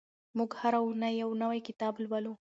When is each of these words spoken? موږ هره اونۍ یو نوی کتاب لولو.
موږ 0.37 0.51
هره 0.61 0.79
اونۍ 0.83 1.13
یو 1.21 1.29
نوی 1.43 1.59
کتاب 1.67 1.93
لولو. 2.03 2.33